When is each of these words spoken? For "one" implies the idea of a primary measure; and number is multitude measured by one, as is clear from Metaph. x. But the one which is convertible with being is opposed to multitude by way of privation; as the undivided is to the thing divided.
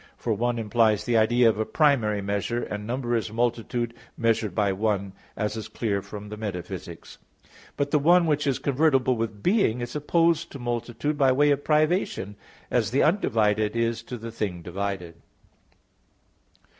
For 0.17 0.33
"one" 0.33 0.57
implies 0.57 1.03
the 1.03 1.15
idea 1.15 1.47
of 1.47 1.59
a 1.59 1.63
primary 1.63 2.23
measure; 2.23 2.63
and 2.63 2.87
number 2.87 3.15
is 3.15 3.31
multitude 3.31 3.93
measured 4.17 4.55
by 4.55 4.73
one, 4.73 5.13
as 5.37 5.55
is 5.55 5.67
clear 5.67 6.01
from 6.01 6.27
Metaph. 6.27 6.89
x. 6.89 7.19
But 7.77 7.91
the 7.91 7.99
one 7.99 8.25
which 8.25 8.47
is 8.47 8.57
convertible 8.57 9.15
with 9.15 9.43
being 9.43 9.79
is 9.79 9.95
opposed 9.95 10.51
to 10.53 10.57
multitude 10.57 11.19
by 11.19 11.31
way 11.31 11.51
of 11.51 11.63
privation; 11.63 12.35
as 12.71 12.89
the 12.89 13.03
undivided 13.03 13.75
is 13.75 14.01
to 14.09 14.17
the 14.17 14.31
thing 14.31 14.63
divided. 14.63 15.21